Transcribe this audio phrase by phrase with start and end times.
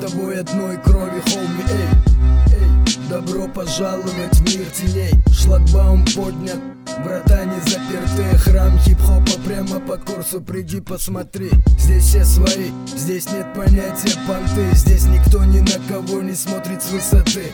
[0.00, 1.88] тобой одной крови, хоуми, эй,
[2.54, 3.08] эй.
[3.10, 5.12] Добро пожаловать в мир теней.
[5.32, 6.58] Шлагбаум поднят,
[7.04, 8.38] врата не заперты.
[8.38, 11.50] Храм хип-хопа прямо по курсу, приди посмотри.
[11.78, 14.74] Здесь все свои, здесь нет понятия понты.
[14.74, 17.52] Здесь никто ни на кого не смотрит с высоты.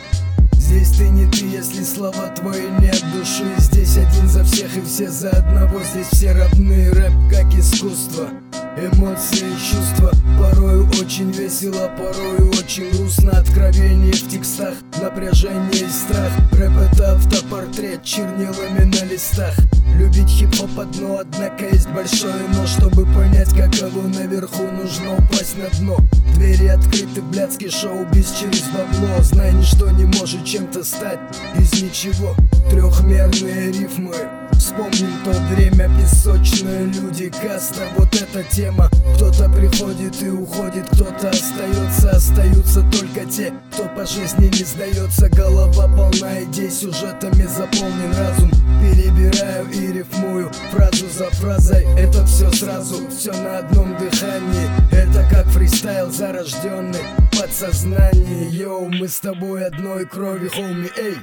[0.53, 3.45] Здесь ты не ты, если слова твои не от души.
[3.59, 5.81] Здесь один за всех и все за одного.
[5.83, 8.29] Здесь все родные, рэп как искусство
[8.77, 13.31] Эмоции, чувства Порою очень весело, порою очень грустно.
[13.39, 16.33] Откровение в текстах, напряжение и страх.
[16.53, 19.55] Рэп это автопортрет чернилами на листах.
[19.97, 25.99] Любить хип-хоп одно, однако есть большое но Чтобы понять, каково наверху, нужно упасть на дно.
[26.35, 29.23] Двери открыты, блядский шоу-биз через бабло.
[29.23, 31.21] Знай, ничто не может чем-то стать
[31.57, 32.35] из ничего.
[32.71, 34.17] Трехмерные рифмы.
[34.53, 38.89] Вспомним то время, песочные люди, каста, вот эта тема.
[39.15, 42.11] Кто-то приходит и уходит, кто-то остается.
[42.11, 45.29] Остаются только те, кто по жизни не сдается.
[45.29, 48.51] Голова полна идей, сюжетами заполнен разум.
[48.81, 51.85] Перебираю и рифмую фразу за фразой.
[51.99, 54.69] Это все сразу, все на одном дыхании.
[54.93, 57.01] Это как фристайл зарожденный
[57.33, 58.49] подсознание.
[58.51, 61.17] Йоу, мы с тобой одной крови, хоуми, эй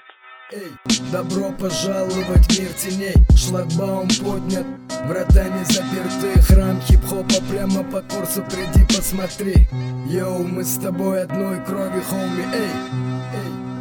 [0.53, 0.69] Эй,
[1.13, 3.13] добро пожаловать в мир теней.
[3.37, 4.65] Шлагбаум поднят,
[5.05, 9.67] врата не заперты Храм хип-хопа прямо по курсу, приди посмотри.
[10.07, 12.69] Йоу, мы с тобой одной крови, хоуми, эй,
[13.33, 13.80] эй